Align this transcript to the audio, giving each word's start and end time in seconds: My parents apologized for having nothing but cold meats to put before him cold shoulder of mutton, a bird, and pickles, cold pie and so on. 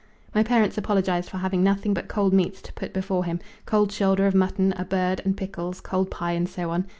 My 0.33 0.41
parents 0.41 0.79
apologized 0.79 1.29
for 1.29 1.37
having 1.37 1.63
nothing 1.63 1.93
but 1.93 2.07
cold 2.07 2.33
meats 2.33 2.59
to 2.63 2.73
put 2.73 2.91
before 2.91 3.23
him 3.23 3.39
cold 3.67 3.91
shoulder 3.91 4.25
of 4.25 4.33
mutton, 4.33 4.73
a 4.75 4.83
bird, 4.83 5.21
and 5.23 5.37
pickles, 5.37 5.79
cold 5.79 6.09
pie 6.09 6.31
and 6.31 6.49
so 6.49 6.71
on. 6.71 6.87